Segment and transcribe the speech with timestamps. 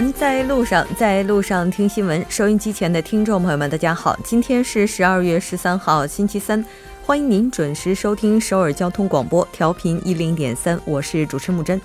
[0.00, 2.24] 闻在路上，在路上听新闻。
[2.26, 6.64] 收音机前的听众朋友们，大家好，今天是十二月十三号，星期三，
[7.04, 11.78] 欢迎您准时收听首尔交通广播，调频一零点三，我是主持木真。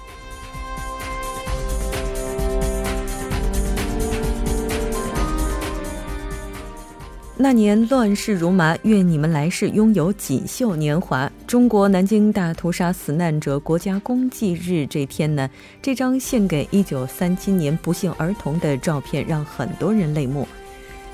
[7.38, 11.30] 那年乱世如麻，愿你们来世拥有锦绣年华。
[11.46, 15.50] 中国南京大屠杀死难者国家公祭日这天呢，
[15.82, 20.48] 这张献给一九三七年不幸儿童的照片让很多人泪目。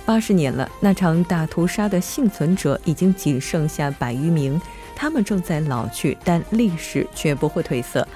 [0.06, 4.62] 八十年了，那场大屠杀的幸存者已经仅剩下百余名，
[4.96, 8.08] 他们正在老去，但历史却不会褪色。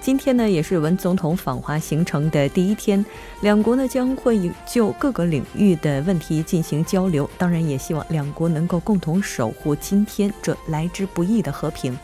[0.00, 3.04] 今天呢，也是文总统访华行程的第一天，
[3.42, 11.96] 两国呢将会就各个领域的问题进行交流，当然也希望两国能够共同守护今天这来之不易的和平。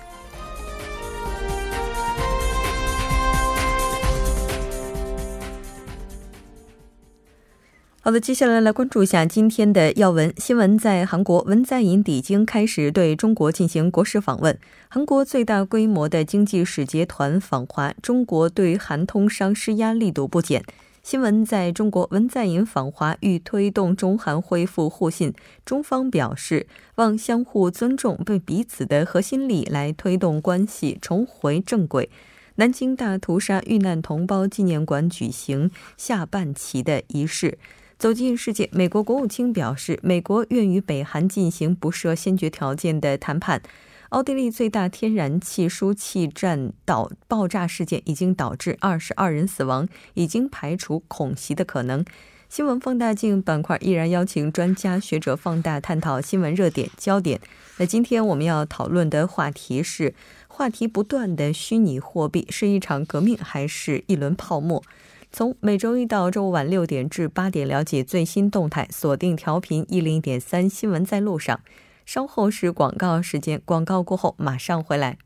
[8.06, 10.78] 好的，接下来来关注一下今天的要闻新闻。
[10.78, 14.56] 在韩国，文在寅抵京开始对中国进行国事访问。
[14.86, 20.62] 韩国最大规模的经济使节团访华，中国对韩通商施压力度不减。
[21.02, 25.34] 新闻在中国，文在寅访华欲推动中韩恢复互信，
[25.64, 32.08] 中方表示望相互尊重，为彼此的核心利益来推动关系重回正轨。
[32.54, 37.58] 南京大屠杀遇难同胞纪念馆举行下半旗的仪式。
[37.98, 43.62] 走进世界，美国国务卿表示，美国愿与北韩进行不设先决条件的谈判。
[44.10, 52.04] 奥地利最大天然气输气站导爆炸事件已经导致二十二人死亡，已经排除恐袭的可能。
[52.50, 57.40] 新闻放大镜板块依然邀请专家学者放大探讨新闻热点焦点。
[57.78, 60.14] 那今天我们要讨论的话题是：
[60.46, 64.82] 话题不断的虚拟货币是一场革命，还是一轮泡沫？
[65.36, 71.60] 从每周一到周五晚六点至八点，了解最新动态，锁定调频一零点三新闻在路上。
[72.06, 75.18] 稍后是广告时间，广告过后马上回来。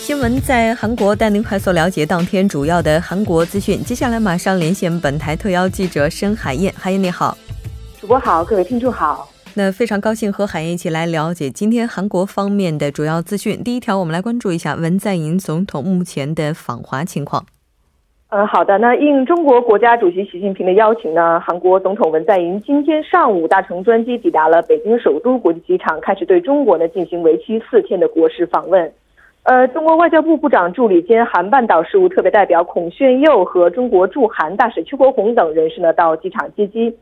[0.00, 3.84] 新闻在韩国带您快速了解当天主要的韩国资讯。
[3.84, 7.36] 接下来马上连线本台特邀记者申海燕，海燕你好，
[8.00, 9.30] 主播好，各位听众好。
[9.58, 13.60] 那非常高兴和海燕一起来了解今天韩国方面的主要资讯。
[13.64, 17.44] 第一条，我们来关注一下文在寅总统目前的访华情况。
[18.28, 18.78] 嗯，好的。
[18.78, 28.88] 那应中国国家主席习近平的邀请呢，韩国总统文在寅今天上午搭乘专机抵达了北京首都国际机场，开始对中国呢进行为期四天的国事访问。
[29.42, 36.96] 呃，中国外交部部长助理兼韩半岛事务特别代表孔铉佑和中国驻韩大使邱国红等人士呢到机场接机。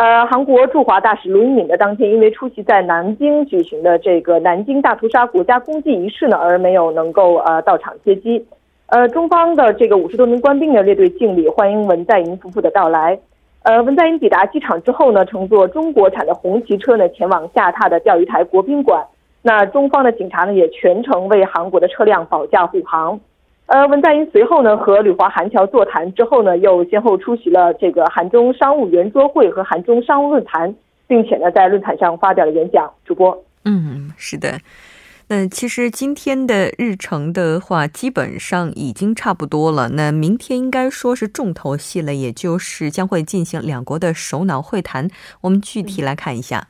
[0.00, 8.42] 呃，韩国驻华大使卢英敏的当天因为出席在南京举行的这个南京大屠杀国家公祭仪式呢，而没有能够呃到场接机。
[8.86, 13.18] 呃，中方的这个五十多名官兵呢列队敬礼，欢迎文在寅夫妇的到来。
[13.64, 19.04] 呃，文在寅抵达机场之后呢，乘坐中国产的红旗车呢前往下榻的钓鱼台国宾馆。
[19.42, 23.20] 那中方的警察呢也全程为韩国的车辆保驾护航。
[23.70, 30.74] 呃，文在寅随后呢和旅华韩侨座谈之后呢，又先后出席了这个韩中商务圆桌会和韩中商务论坛，
[31.06, 32.92] 并且呢在论坛上发表了演讲。
[33.04, 34.58] 主播，嗯，是的。
[35.28, 39.90] 那其实今天的日程的话，基本上已经差不多了。
[39.90, 45.08] 那明天应该说是重头戏了，也就是将会进行两国的首脑会谈。
[45.42, 46.66] 我们具体来看一下。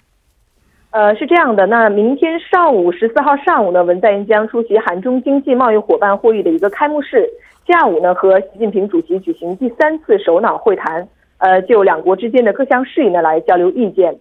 [0.93, 7.31] 呃，是这样的，那明天上午十四号上午呢，文在寅将出席韩中经济贸易伙伴会议的一个开幕式，
[7.65, 11.07] 下午呢和习近平主席举行第三次首脑会谈，
[11.39, 14.13] 呃，就两国之间的各项事宜呢来交流意见。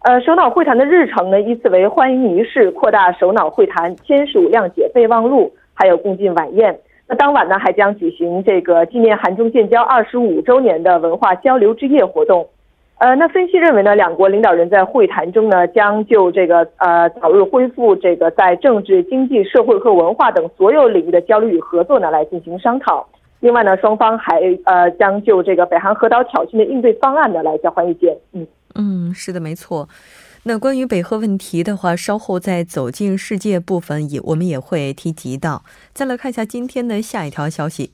[0.00, 6.76] 呃，首脑会谈的日程呢依次为欢迎仪式、扩大首脑会谈、签署谅解备忘录，还有共进晚宴。
[7.06, 12.48] 那当晚呢还将举行这个纪念韩中建交二十五周年的文化交流之夜活动。
[12.98, 23.06] 呃，那分析认为呢，两国领导人在会谈中呢，将就这个呃早日恢复这个在政治、经济、社会和文化等所有领域的交流与合作呢来进行商讨。
[23.40, 28.16] 另外呢，双方还呃将就这个北韩核岛挑衅的应对方案呢来交换意见。
[28.32, 29.88] 嗯嗯，是的，没错。
[30.44, 35.64] 那关于北核问题的话，稍后在走进世界部分也我们也会提及到。
[35.92, 37.90] 再来看一下今天的下一条消息。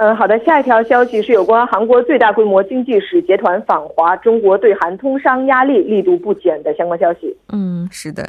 [0.00, 0.38] 嗯，好的。
[0.46, 7.36] 下一条消息是有关韩国最大规模经济使节团访华，中国对韩通商压力力度不减的相关消息。
[7.52, 8.26] 嗯，是的。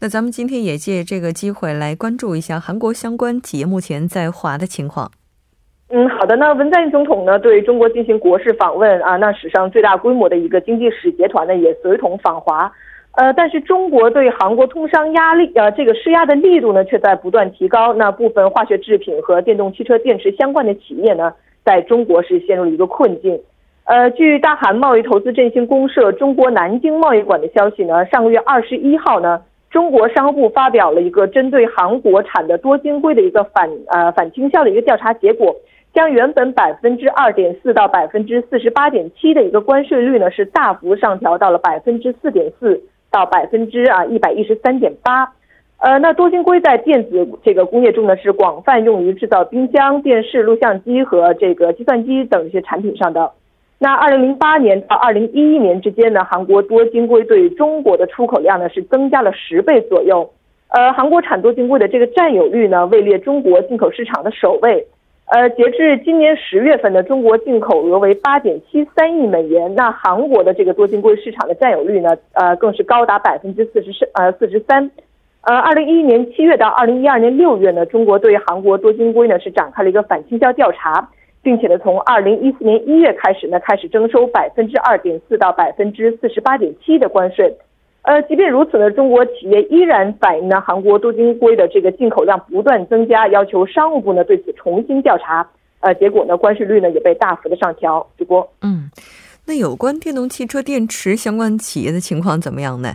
[0.00, 5.10] 那咱们今天也借这个机会来关注一下韩国相关企业目前在华的情况。
[5.90, 6.34] 嗯，好的。
[6.36, 12.72] 那文在寅总统呢对中国进行国事访问啊，那史上最大规模的一个经济使节团呢也随同访华。
[13.14, 17.92] 呃，但是中国对韩国通商压力，呃，这个施压的力度呢，却在不断提高。
[17.92, 23.38] 那部分化学制品和电动汽车电池相关的企业呢，在中国是陷入了一个困境。
[23.84, 35.54] 呃，据大韩贸易投资振兴公社中国南京贸易馆的消息呢，上个月二十一号呢，中国商务部发表了一个针对韩国产的多晶硅的一个反呃反倾销的一个调查结果。
[35.92, 42.80] 将原本百分之二点四到百分之四十八点七的一个关税率呢，是大幅上调到了百分之四点四
[43.12, 45.32] 到百分之啊一百一十三点八。
[45.78, 53.32] 呃，那多晶硅在电子这个工业中呢，是广泛用于制造冰箱、电视、录像机和这个计算机等一些产品上的。
[53.78, 60.30] 那二零零八年到二零一一年之间呢，韩国多晶硅对中国的出口量呢是增加了十倍左右。
[60.68, 64.86] 呃，韩国产多晶硅的这个占有率呢，位列中国进口市场的首位。
[65.32, 69.74] 呃，截至今年十月份的中国进口额为八点七三亿美元。
[69.74, 74.90] 那韩国的这个多晶硅市场的占有率呢，呃，更是高达百分之四十三，呃，四十三。
[75.40, 81.08] 呃，二零一一年七月到二零一二年六月呢，中国对韩国多晶硅呢是展开了一个反倾销调查，
[81.42, 87.50] 并且呢，从二零一四年一月开始呢，开始征收百分之二点四到百分之四十八点七的关税。
[88.02, 95.48] 呃，即便如此呢，中国企业依然反映呢，韩国多晶硅的这个进口量不断增加，要求商务部呢对此重新调查。
[95.78, 98.04] 呃，结果呢，关税率呢也被大幅的上调。
[98.18, 98.90] 主播，嗯，
[99.46, 102.94] 那有关电动汽车电池相关企业的情况怎么样呢？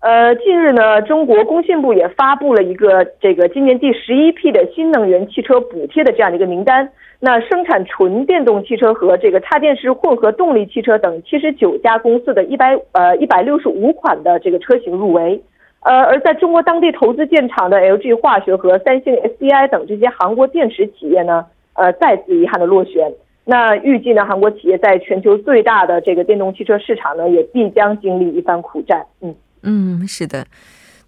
[0.00, 6.86] 呃，近日呢，中国工信部也发布了一个这个今年第十一批的新能源汽车补贴的这样的一个名单。
[7.18, 15.42] 那生产纯电动汽车和这个插电式混合动力汽车等七十九家公司的一百呃一百六十五款的这个车型入围，
[15.80, 23.10] 呃，而在中国当地投资建厂的 LG 化学和三星 SDI 等这些韩国电池企业呢，呃，再次遗憾的落选。
[23.44, 29.06] 那预计呢，韩国企业在全球最大的这个电动汽车市场呢，也必将经历一番苦战。
[29.20, 30.44] 嗯嗯，是的。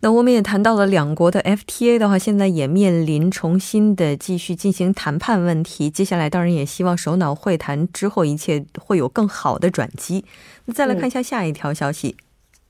[0.00, 5.90] 那我们也谈到了两国的 FTA 的话，现在也面临重新的继续进行谈判问题。
[5.90, 10.24] 接下来当然也希望首脑会谈之后一切会有更好的转机。
[10.66, 12.16] 那再来看一下下一条消息。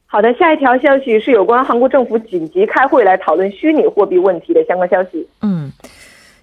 [0.06, 5.28] 好的，下一条消息是有关韩国政府紧急开会来讨论虚拟货币问题的相关消息。
[5.42, 5.70] 嗯，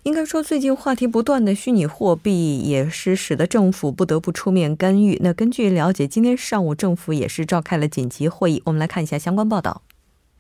[0.04, 5.20] 应该说最近话题不断的虚拟货币也是使得政府不得不出面干预。
[5.24, 8.62] 那根据了解，今天上午政府也是召开了紧急会议。
[8.66, 9.82] 我们来看一下相关报道。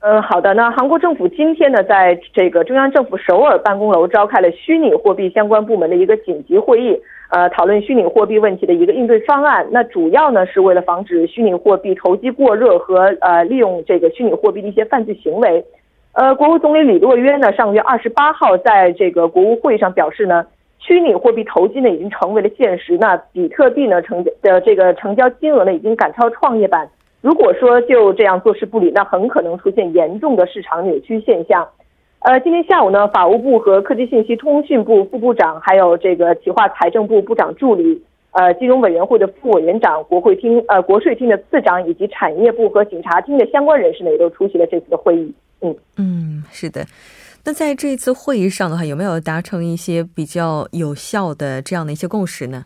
[0.08, 0.54] 嗯，好的。
[0.54, 6.96] 那韩国政府今天呢，在这个中央政府首尔办公楼召开了虚拟货币相关部门的一个紧急会议，
[7.32, 9.66] 呃，讨论虚拟货币问题的一个应对方案。
[9.72, 15.66] 那主要呢是为了防止虚拟货币投机过热和呃利用这个虚拟货币的一些犯罪行为。
[16.14, 20.46] 呃，国务总理李洛约呢，上个月二十八号在这个国务会议上表示呢，
[20.78, 22.96] 虚拟货币投机呢已经成为了现实。
[23.00, 26.88] 那比特币呢成的这个成交金额呢已经赶超创业板。
[27.26, 31.68] 如果说就这样坐视不理，那很可能出现严重的市场扭曲现象。
[32.20, 38.00] 呃，今天下午呢，法务部和科技信息通讯部副部长，还有这个企划财政部部长助理，
[38.34, 45.34] 呃，金融委员会的副委员长，国会厅呃国税厅的次长，以及产业部和警察厅的相关人士呢，也都出席了这次的会议。
[45.62, 46.86] 嗯嗯，是的。
[47.44, 52.66] 那在这次会议上的话，有没有达成一些比较有效的这样的一些共识呢？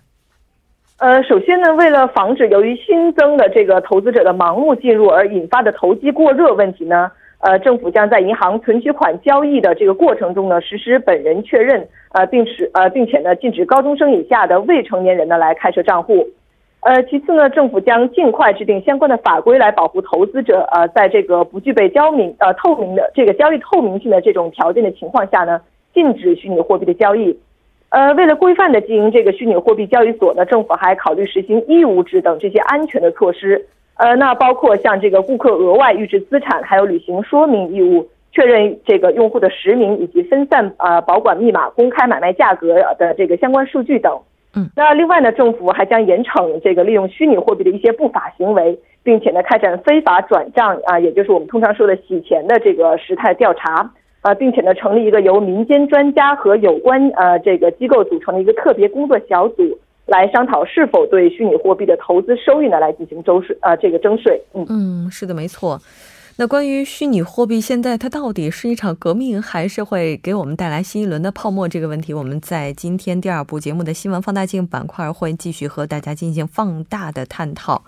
[0.99, 16.27] 呃，首先呢，为了防止由于新增的这个投资者的盲目进入而引发的投机过热问题呢，呃，政府将在银行存取款交易的这个过程中呢，实施本人确认，呃，并使呃，并且呢，禁止高中生以下的未成年人呢来开设账户。
[16.81, 25.61] 呃，其次呢，政府将尽快制定相关的法规来保护投资者，呃，在这个不具备交明呃透明的这个交易透明性的这种条件的情况下呢，
[25.93, 27.39] 禁止虚拟货币的交易。
[27.89, 33.65] 呃，为了规范的经营这个虚拟货币交易所呢，政府还考虑实行义务制等这些安全的措施。
[33.95, 44.17] 呃，那包括像这个顾客额外预置资产，还有履行说明义务，确认这个用户的实名以及分散呃保管密码、公开买卖价格的这个相关数据等。
[44.55, 53.91] 嗯，那另外呢，政府还将严惩这个利用虚拟货币的一些不法行为，并且呢，开展非法转账啊，也就是我们通常说的洗钱的这个时态调查。
[54.21, 64.41] 呃，并且呢，成立一个由民间专家和有关呃这个机构组成的一个特别工作小组，来商讨是否对虚拟货币的投资收益呢来进行征税呃这个征税。
[64.53, 65.79] 嗯嗯，是的，没错。
[66.37, 71.67] 那关于虚拟货币，现在它到底是一场革命，还是会给我们带来新一轮的泡沫？
[71.67, 77.83] 这个问题，我们在今天第二部节目的新闻放大镜板块会继续和大家进行放大的探讨。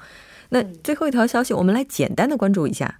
[0.49, 2.95] 那最后一条消息，我们来简单的关注一下。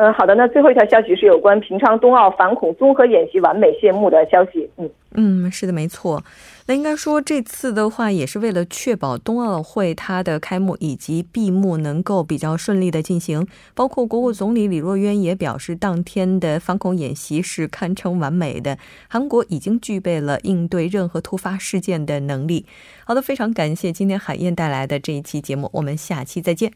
[0.00, 0.34] 嗯，好的。
[0.34, 4.66] 那最后一条消息是有关平昌冬奥反恐综合演习完美谢幕的消息。
[4.78, 6.22] 嗯嗯，是的，没错。
[6.66, 13.46] 那应该说这次的话也是为了确保冬奥会它的开幕以及闭幕能够比较顺利的进行。
[13.74, 18.78] 包括国务总理李若渊也表示，当天的反恐演习是堪称完美的。
[19.06, 22.64] 韩国已经具备了应对任何突发事件的能力。
[23.04, 26.72] 好的，非常感谢今天海燕带来的这一期节目，我们下期再见。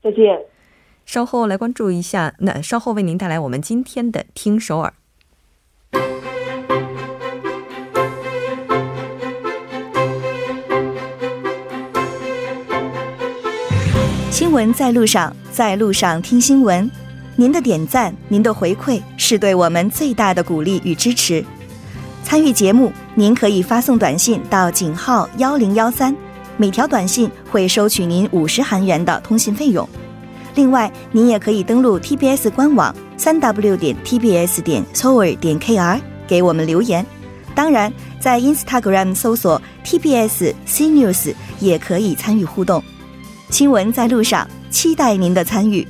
[0.00, 0.38] 再见。
[1.04, 4.92] 稍后来关注一下，那稍后为您带来我们今天的听首尔。
[14.30, 16.90] 新闻在路上，在路上听新闻。
[17.36, 21.44] 您的点赞，您的回馈，是对我们最大的鼓励与支持。
[22.24, 26.14] 参与节目，您可以发送短信到井号幺零幺三，
[26.56, 29.88] 每条短信会收取您五十韩元的通信费用。
[30.54, 37.04] 另外，您也可以登录 TBS 官网三 w 点 tbs 点 Sower 点 kr 给我们留言。
[37.54, 42.82] 当然，在 Instagram 搜索 TBS CNews 也可以参与互动。
[43.50, 45.86] 新闻在路上，期待您的参与。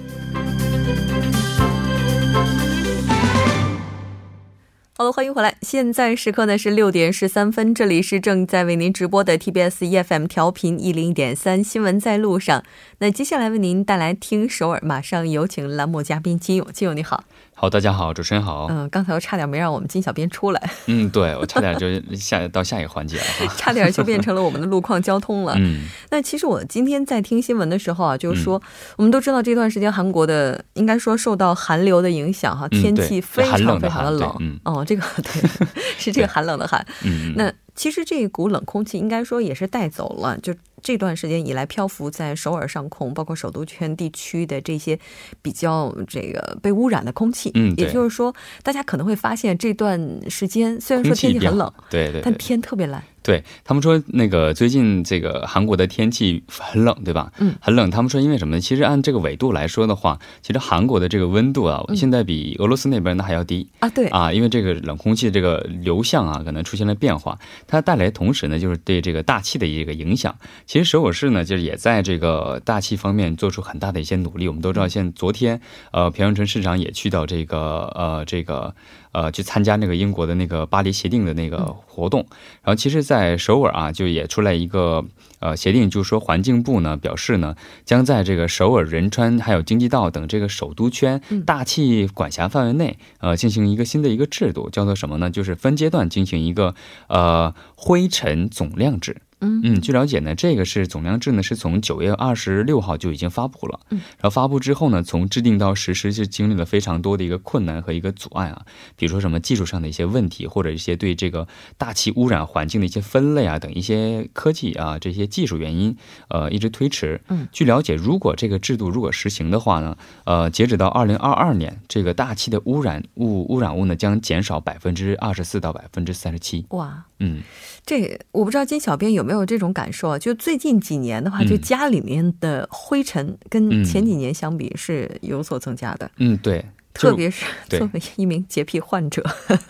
[5.02, 5.56] 好了，欢迎回来。
[5.62, 12.62] 现在时刻呢是六点十三分，这里是正在为您直播的 TBS EFM 调频一零一点三新闻在路上。
[12.98, 16.68] 那接下来为您带来听首尔，马上有请栏目嘉宾金勇。
[16.72, 17.24] 金勇你好。
[17.62, 18.66] 好，大家好，主持人好。
[18.70, 20.70] 嗯，刚才我差点没让我们金小编出来。
[20.86, 23.24] 嗯，对我差点就下到下一个环节了，
[23.56, 25.54] 差点就变成了我们的路况交通了。
[25.56, 28.60] 嗯， 那其实我今天在听新闻的时候啊，就是说，
[28.96, 34.36] 我们都知道这段时间韩国的应该说受到寒流的影响哈，天气非常非常的冷。
[34.40, 35.48] 嗯，哦，这个对，
[35.96, 36.84] 是这个寒冷的寒。
[37.04, 40.54] 嗯，那其实这一股冷空气应该说也是带走了就。
[40.84, 44.98] 这段时间以来，漂浮在首尔上空，包括首都圈地区的这些
[45.40, 53.00] 比较这个被污染的空气，嗯，也就是说，大家可能会发现这段时间虽然说天气很冷，对对，但天特别蓝。
[53.22, 57.32] 对他们说，那个最近这个韩国的天气很冷，对吧？
[57.38, 57.90] 嗯，很冷。
[57.90, 58.60] 他们说，因为什么呢？
[58.60, 63.88] 其实按这个纬度来说的话，其实韩国的这个温度啊，现在比俄罗斯那边的还要低啊。
[63.90, 67.38] 对啊，因为这个冷空气这个流向啊，可能出现了变化。
[67.66, 70.34] 它带来同时呢，就是对这个大气的一个影响。
[70.66, 74.48] 其实首尔市呢，就是也在这个大气方面做出很大的一些努力。
[74.48, 75.60] 我们都知道，现昨天
[75.92, 78.74] 呃，朴元淳市长也去到这个呃这个。
[79.12, 82.26] 呃，去参加那个英国的那个巴黎协定的那个活动，
[82.62, 85.04] 然后其实，在首尔啊，就也出来一个
[85.38, 87.54] 呃协定，就是说环境部呢表示呢，
[87.84, 95.30] 将在这个首尔、仁川还有京畿道等这个首都圈大气管辖范围内，呃，进行一个新的一个制度，叫做什么呢？
[95.30, 96.74] 就是分阶段进行一个
[97.08, 99.18] 呃灰尘总量制。
[99.42, 103.80] 嗯据了解呢，这个是总量制呢，是从九月二十六号就已经发布了。
[103.90, 108.62] 嗯，然后发布之后呢，从制定到实施是经历了非常多的一个困难和一个阻碍啊，
[108.96, 111.46] 比如说什么技术上的一些问题，或者一些对这个
[111.76, 115.96] 大气污染环境的一些分类啊等一些科技啊这些技术原因，
[116.28, 117.20] 呃，一直推迟。
[117.28, 126.64] 嗯，据了解，如果这个制度如果实行的话呢，呃，截止到二零二二年，这个大气的污染物污染物呢将减少百分之二十四到百分之三十七。
[126.70, 127.42] 哇，嗯，
[127.86, 129.42] 这我不知道金小编有没有。
[129.52, 130.18] 这种感受啊！
[130.18, 136.10] 就最近几年的话，就家里面的灰尘跟前几年相比是有所增加的。
[136.16, 136.64] 嗯，对，
[136.94, 139.22] 特别是作为一名洁癖患者，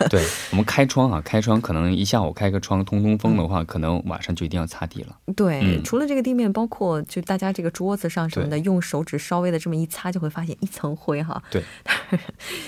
[0.09, 5.17] 对我们开窗啊，开窗可能一下午开个窗通通风的话，可能晚上就一定要擦地了。
[5.35, 11.43] 对，除了这个地面，包括就大家这个桌子上什么的，用手指稍微的这么一擦，就会发现一层灰哈。
[11.51, 11.61] 对，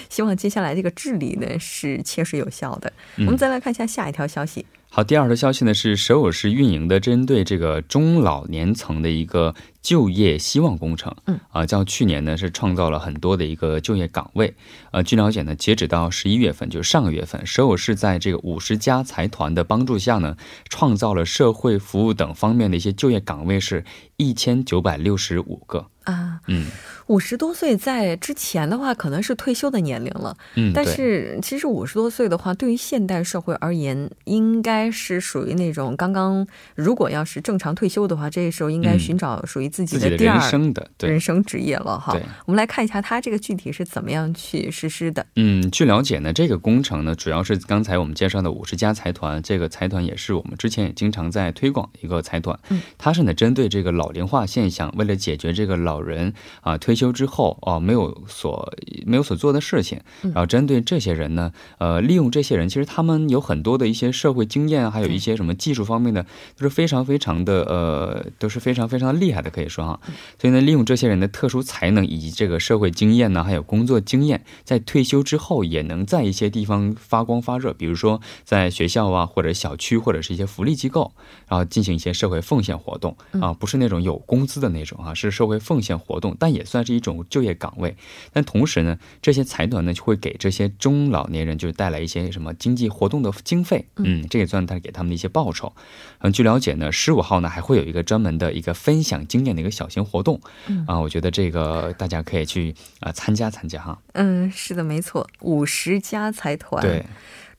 [0.10, 2.92] 希望接下来这个治理呢是切实有效的。
[3.20, 4.66] 我们再来看一下下一条消息。
[4.90, 11.14] 好，第二条消息呢是首尔市运营的针对这个中老年层的一个就业希望工程。
[11.26, 14.56] 嗯，啊，较去年呢是创造了很多的一个就业岗位。
[14.92, 20.38] 呃，据了解呢，截止到十一月份，就是上个月份，首尔市在这个五十家财团的帮助下呢，
[20.70, 23.84] 创造了社会服务等方面的一些就业岗位是
[24.16, 25.90] 一千九百六十五个。
[26.06, 26.68] 啊，嗯，
[27.08, 36.46] 五十多岁在之前的话可能是退休的年龄了，嗯，但是其实五十多岁的话，对于现代社会而言，应该是属于那种刚刚，
[36.76, 42.16] 如果要是正常退休的话，这时候应该寻找属于自己的第二人生的人生职业了哈。
[42.46, 45.26] 我们来看一下它这个具体是怎么样去实施的。
[45.36, 58.72] 嗯，据了解呢，这个工程呢，主要是刚才我们介绍的五十家财团，这个财团也是我们之前也经常在推广的一个财团，嗯，它是呢针对这个老龄化现象，为了解决这个老老人啊，退退休之后哦、没有所
[59.06, 66.26] 没有所做的事情，然后针对这些人呢，呃，利用这些人，其实他们有很多的一些社会经验，还有一些什么技术方面的，
[66.58, 70.00] 都是非常非常的呃，都是非常非常厉害的，可以说哈。
[70.40, 81.12] 所以呢，利用这些人的特殊才能以及这个社会经验呢，还有工作经验，在退休之后也能在一些地方发光发热，比如说在学校啊，或者小区，或者是一些福利机构，
[81.50, 87.96] 然后进行一些社会奉献活动啊，不是那种有工资的那种啊，是社会奉献活动，但也算是一种就业岗位。
[88.32, 95.74] 但同时呢，这些财团呢就会给这些中老年人就是带来一些什么经济活动的经费，嗯，这也算他给他们的一些报酬。
[96.20, 100.40] 嗯，据了解呢，十五号呢还会有一个专门的一个分享经验的一个小型活动，
[100.88, 104.00] 啊，我觉得这个大家可以去啊、参加参加哈。
[104.14, 107.06] 嗯，是的，没错，五十家财团对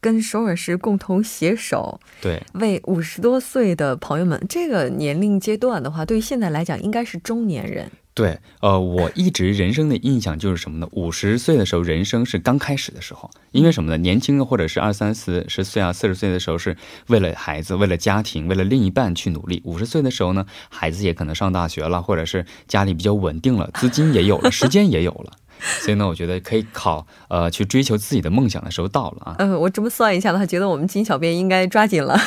[0.00, 7.90] 跟首尔市共同携手，对，为五十多岁的朋友们，这个年龄阶段的话，对于现在来讲，应该是中年人。
[8.16, 10.88] 对，呃，我一直人生的印象就是什么呢？
[10.92, 13.98] 五十岁的时候，人生是刚开始的时候，因为什么呢？
[13.98, 16.74] 年轻的或者是二三四十岁啊，四十岁的时候是
[17.08, 19.60] 为了孩子、为了家庭、为了另一半去努力。
[19.66, 25.34] 五十岁的时候呢，孩子也可能上大学了，或者是家里比较稳定了，资金也有了，时间也有了。
[25.60, 29.36] 所以呢，我觉得可以考呃去追求自己的梦想的时候到了啊。
[29.38, 32.18] 呃，我这么算一下的话，觉得我们金小编应该抓紧了。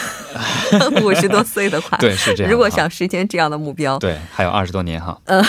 [1.04, 2.52] 五十多岁的话，对，是这样。
[2.52, 5.20] 如果想实现这样的目标，对，还有二十多年哈。
[5.26, 5.44] 嗯，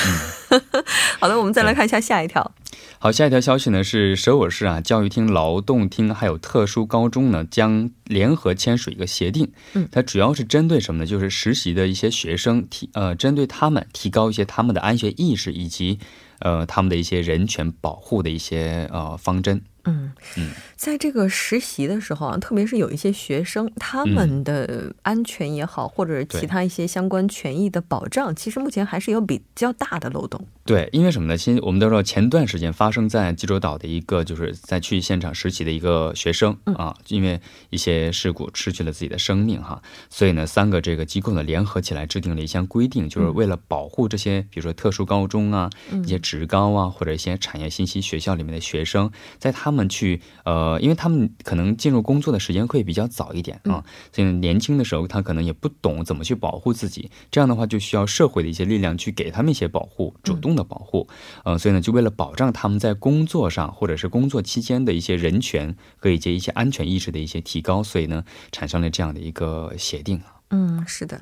[1.21, 2.53] 好的，我们再来看一下下一条。
[2.99, 9.51] 好，下一条消息呢是首尔市啊教育厅、劳动厅还有特殊高中呢将联合签署一个协定。
[9.73, 11.07] 嗯，它主要是针对什么呢？
[11.07, 15.99] 就是实习的一些学生提呃，针对他们提高一些他们的安全意识以及
[16.41, 19.63] 呃他们的一些人权保护的一些呃方针。
[19.85, 30.43] 嗯嗯，在这个实习的时候啊，特别是有一些学生，他们的安全也好，或者其他一些相关权益的保障，其实目前还是有比较大的漏洞。
[30.65, 31.37] 对，因为什么呢？
[31.37, 45.69] 先我们都知道，前段时间发生在济州岛的一个，就是在去现场实习的一个学生、啊，因为一些事故失去了自己的生命哈，所以呢，三个这个机构呢联合起来制定了一项规定，就是为了保护这些，比如说特殊高中啊、
[46.05, 61.09] 一些职高啊，或者一些产业信息学校里面的学生，在他们去呃，因为他们可能进入工作的时间会比较早一点啊，所以年轻的时候他可能也不懂怎么去保护自己，这样的话就需要社会的一些力量去给他们一些保护，主动的保护，
[61.45, 70.37] 呃，所以呢，就为了保障他们在工作上或者是工作期间的一些人权和以及一些安全意识的一些提高，所以呢，产生了这样的一个协定啊。
[70.51, 71.21] 嗯，是的。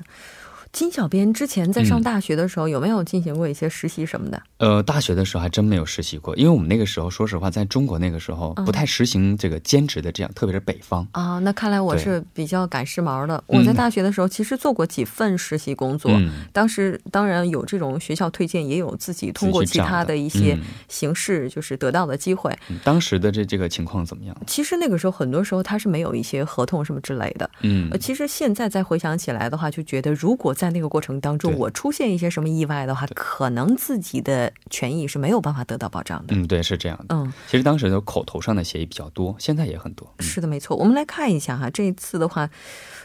[0.71, 4.41] 金小编之前在上大学的时候，有没有进行过一些实习什么的？
[4.57, 11.07] 呃，大学的时候还真没有实习过，因为我们那个时候，说实话，在中国那个时候不太实行这个兼职的这样，特别是北方。
[11.13, 13.35] 啊，那看来我是比较赶时髦的。
[13.47, 22.55] 嗯我在大学的时候，其实做过几份实习工作，嗯当时当然有这种学校推荐，也有自己通过其他的一些嗯形式，就是得到的机会。
[22.69, 24.37] 嗯当时的这这个情况怎么样？
[24.45, 27.49] 其实那个时候，很多时候他是没有一些合同什么之类的。
[27.61, 36.35] 嗯呃，，其实现在再回想起来的话，就觉得如果在那个过程当中我出现一些什么意外的话，可能自己的权益是没有办法得到保障的。
[36.35, 37.15] 嗯，对，是这样的。
[37.15, 40.05] 嗯，其实当时的口头上的协议比较多，现在也很多。
[40.17, 40.75] 嗯是的，没错。
[40.75, 42.49] 我们来看一下哈，这一次的话，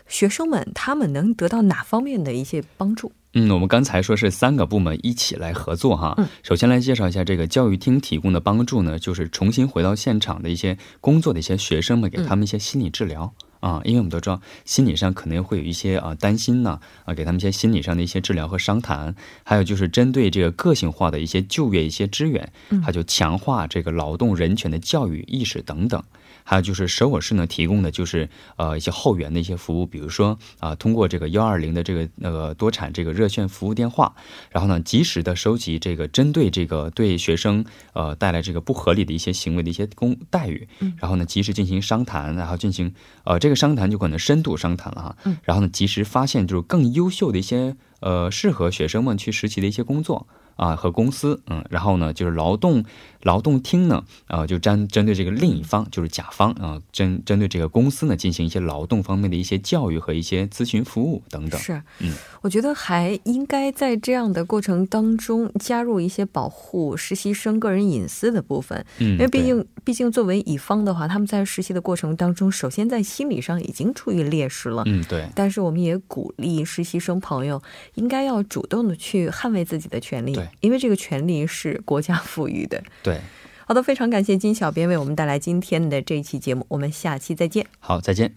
[0.09, 3.13] 学生们他们能得到哪方面的一些帮助？
[3.35, 6.15] 嗯，我们刚才说是三个部门一起来合作哈。
[6.19, 13.33] 嗯首先来介绍一下这个教育厅提供的帮助呢，就是重新回到现场的一些工作的一些学生们，给他们一些心理治疗。
[13.65, 22.53] 啊，因为我们都知道，心理上可能会有一些啊担心呢，啊，给他们一些心理上的一些治疗和商谈，还有就是针对这个个性化的一些就业一些支援，
[22.85, 26.03] 还就强化这个劳动人权的教育意识等等。
[26.47, 34.15] 还有就是首尔市呢提供的就是呃一些后援的一些服务，比如说啊、通过这个幺二零的这个那个多产这个热线服务电话，
[34.51, 50.27] 然后呢及时的收集这个针对这个对学生呃带来这个不合理的一些行为的一些工待遇，然后呢及时进行商谈，然后进行呃这个商谈就可能深度商谈了哈，然后呢及时发现就是更优秀的一些呃适合学生们去实习的一些工作。
[50.57, 52.85] 啊和公司，嗯，然后呢，就是劳动
[53.25, 61.61] 劳动厅呢，啊，就针针对这个另一方，就是甲方啊，针针对这个公司呢，进行一些劳动方面的一些教育和一些咨询服务等等。
[61.61, 74.83] 是，嗯，我觉得还应该在这样的过程当中加入一些保护实习生个人隐私的部分，嗯，因为毕竟毕竟作为乙方的话，他们在实习的过程当中，首先在心理上已经处于劣势了。
[74.87, 77.63] 嗯对，但是我们也鼓励实习生朋友
[77.95, 82.83] 应该要主动的去捍卫自己的权利对，因为这个权利是国家赋予的。
[83.15, 83.21] 对，
[83.67, 87.67] 好的，非常感谢金小编为我们带来今天的这一期节目，我们下期再见。
[87.79, 88.35] 好，再见。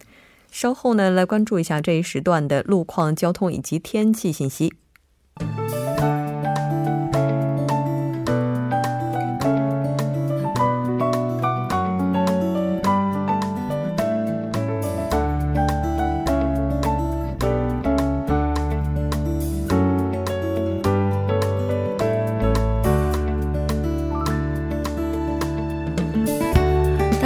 [0.50, 4.72] 稍后呢，来关注一下这一时段的路况、交通以及天气信息。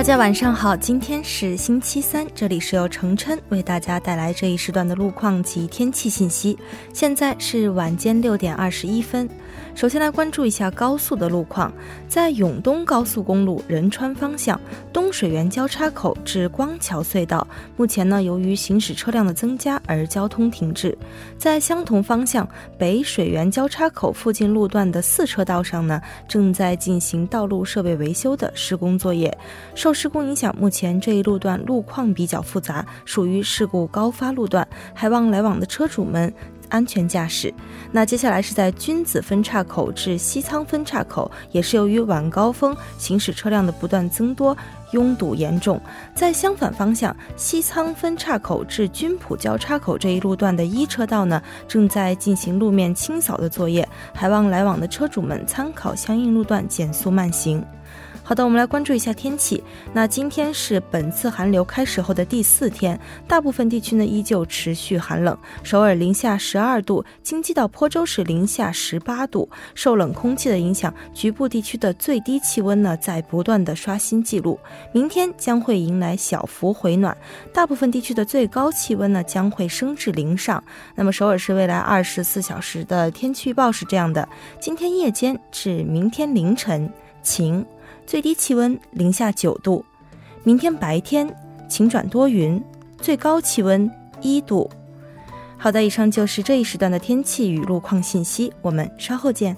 [0.03, 6.59] 大家晚上好，今天是星期三，这里是由程琛为大家带来这一时段的路况及天气信息。
[6.93, 9.31] 现在是晚间六点二十一分。
[9.77, 11.73] 首先来关注一下高速的路况，
[12.09, 14.61] 在永东高速公路仁川方向
[14.93, 20.99] 东水源交叉口至光桥隧道，目前呢由于行驶车辆的增加而交通停滞。
[21.39, 29.33] 在相同方向北水源交叉口附近路段的四车道上呢，正在进行道路设备维修的施工作业。
[29.75, 36.33] 受施工影响，目前这一路段路况比较复杂，属于事故高发路段，还望来往的车主们。
[36.69, 37.53] 安全驾驶。
[37.91, 44.57] 那接下来是在君子分岔口至西仓分岔口，也是由于晚高峰行驶车辆的不断增多，
[44.93, 45.79] 拥堵严重。
[46.15, 57.63] 在相反方向，西仓分岔口至军浦交叉口这一路段的一车道呢，正在进行路面清扫的作业，还望来往的车主们参考相应路段减速慢行。
[58.33, 59.63] 好的，我们来关注一下天气。
[59.93, 65.37] 那今天是本次寒流开始后的第四天，大部分地区呢依旧持续寒冷。
[65.63, 69.47] 首尔零下十二度，京畿道坡州是零下十八度。
[69.75, 74.59] 受冷空气的影响，局部地区的最低气温呢在不断的刷新记录。
[74.95, 77.15] 明天将会迎来小幅回暖，
[77.53, 80.65] 大部分地区的最高气温呢将会升至零上。
[80.95, 84.27] 那么首尔市未来二十四小时的天气预报是这样的：
[84.59, 86.91] 今天夜间至明天凌晨
[87.23, 87.63] 晴。
[88.07, 89.85] 最低气温零下九度，
[90.45, 91.29] 明天白天
[91.69, 92.63] 晴转多云，
[92.99, 94.71] 最高气温一度。
[95.57, 99.57] 好的，以上就是这一时段的天气与路况信息，我们稍后见。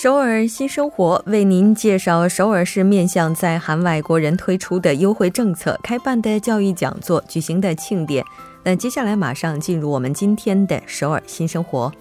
[0.00, 8.24] 首尔新生活为您介绍首尔市面向在韩外国人推出的优惠政策、开办的教育讲座、举行的庆典。
[8.62, 11.92] 那接下来马上进入我们今天的首尔新生活。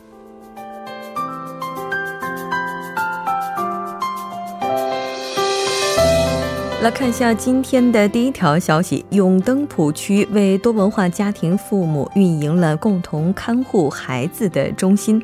[6.83, 15.19] 来看一下今天的第一条消息：永登浦区为多文化家庭父母运营了共同看护孩子的中心。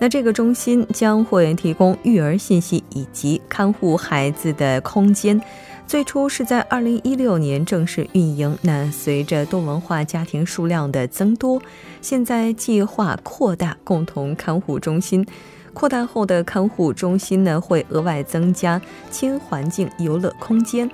[0.00, 5.40] 那这个中心将会提供育儿信息以及看护孩子的空间。
[5.86, 11.60] 最初是在2016年正式运营，那随着多文化家庭数量的增多，
[12.00, 15.26] 现在计划扩大共同看护中心。
[15.74, 18.80] 扩大后的看护中心呢，会额外增加
[19.10, 20.90] 亲环境游乐空间。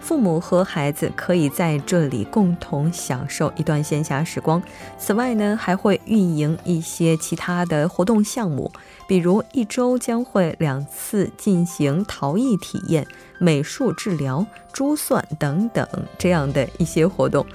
[0.00, 4.60] 父母和孩子可以在这里共同享受一段闲暇时光。
[4.98, 8.70] 此外呢，还会运营一些其他的活动项目，
[9.06, 13.06] 比如一周将会两次进行陶艺体验、
[13.38, 15.86] 美术治疗、珠算等等
[16.18, 17.46] 这样的一些活动。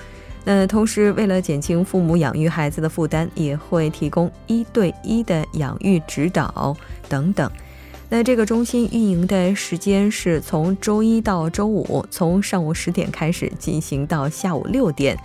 [0.48, 6.78] 那同时，为了减轻父母养育孩子的负担，也会提供一对一的养育指导
[7.10, 7.52] 等等。
[8.08, 15.18] 那这个中心运营的时间是从周一到周五，从上午十点开始进行到下午六点。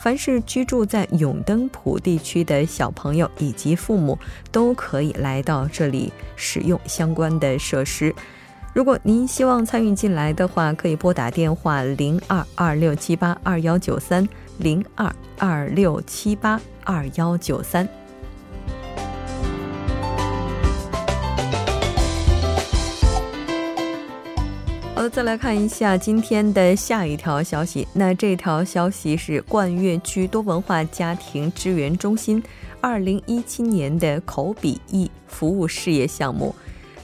[0.00, 4.16] 凡是居住在永登浦地区的小朋友以及父母，
[4.52, 8.14] 都可以来到这里使用相关的设施。
[8.72, 14.26] 如果您希望参与进来的话，可以拨打电话零二二六七八二幺九三
[14.58, 17.86] 零二二六七八二幺九三。
[25.10, 27.86] 再来看一下今天的下一条消息。
[27.92, 32.42] 那这条消息是冠岳区多文化家庭支援中心
[32.80, 36.54] 二零一七年的口笔译服务事业项目。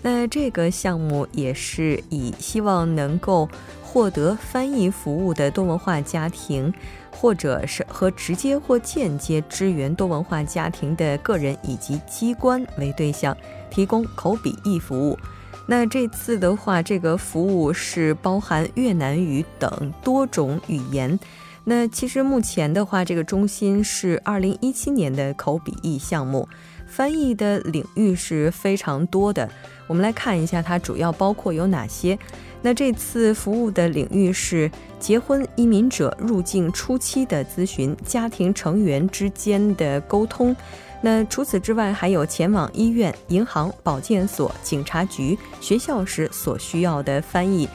[0.02, 3.48] 那这个项目也是以希望能够
[3.82, 6.72] 获得翻译服务的多文化家庭，
[7.10, 13.34] 或者是和直接或间接支援多文化家庭的个人以及机关为对象，
[13.70, 15.18] 提供口笔译服务。
[15.66, 21.18] 那这次的话，这个服务是包含越南语等多种语言。
[21.64, 26.46] 那其实目前的话，这个中心是二零一七年的口笔译项目，
[26.86, 29.48] 翻译的领域是非常多的。
[29.86, 32.18] 我们来看一下，它主要包括有哪些。
[32.60, 40.54] 那这次服务的领域是结婚移民者入境初期的咨询，家庭成员之间的沟通。
[41.06, 47.68] 那除此之外，还有前往医院、银行、保健所、警察局、学校时所需要的翻译。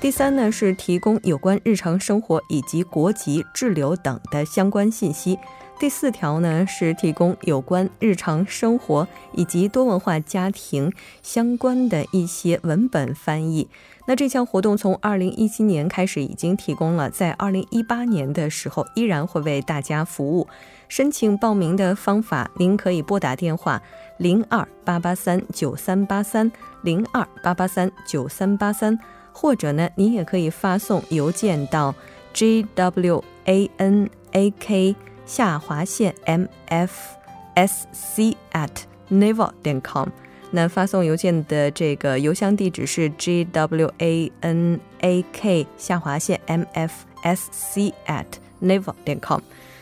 [0.00, 5.38] 第三呢，是提供有关日常生活以及国籍、滞留等的相关信息。
[5.82, 10.92] 第四条呢是提供有关日常生活以及多文化家庭
[11.24, 13.66] 相关的一些文本翻译。
[14.06, 20.46] 那这项活动从二零一七年开始已经提供了，在二零一八年的时候依然会为大家服务。
[20.88, 23.82] 申请报名的方法，您可以拨打电话
[24.18, 28.96] 零二八八三九三八三零二八八三九三八三，
[29.32, 31.92] 或者呢，您也可以发送邮件到
[32.32, 34.94] g w a n a k
[35.26, 37.16] 下划线 m f
[37.54, 38.70] s c at
[39.10, 40.08] naval 点 com。
[40.50, 48.26] 那发送邮件的这个邮箱地址是 g w a n a k 下划线 m f s c at
[48.60, 49.40] naval 点 com。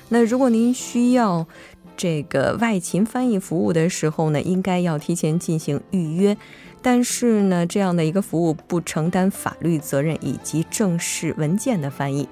[0.08, 1.46] 那如果您需要
[1.96, 6.36] 这个外勤翻译服务的时候呢，应该要提前进行预约。
[6.82, 12.26] 但是呢，这样的一个服务不承担法律责任以及正式文件的翻译。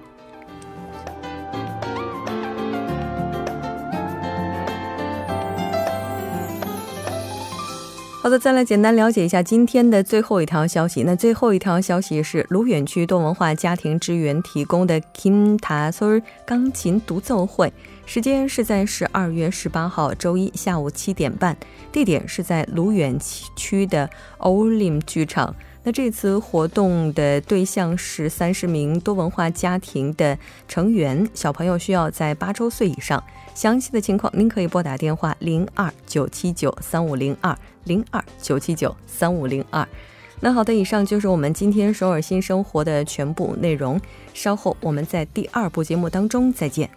[8.20, 11.04] 好的，再来简单了解一下今天的最后一条消息。
[11.04, 17.72] 那最后一条消息是卢远区多文化家庭支援提供的 Kim Ta Sur 钢琴独奏会，
[18.04, 21.56] 时间是在十二月十八号周一下午七点半，
[21.92, 23.16] 地点是在卢远
[23.54, 25.54] 区的 Olim 剧场。
[25.88, 33.24] 那这次活动的对象是三十名多文化家庭的成员，小朋友需要在八周岁以上。
[33.54, 39.88] 详细的情况，您可以拨打电话零二九七九三五零二零二九七九三五零二。
[40.40, 43.98] 那好的，以上就是我们今天首尔新生活的全部内容。
[44.34, 46.90] 稍后我们在第二部节目当中再见。